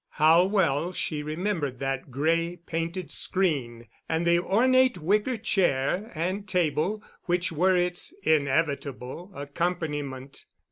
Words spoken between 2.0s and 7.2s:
gray painted screen and the ornate wicker chair and table